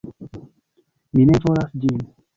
[1.19, 2.01] Mi ne volas ĝin!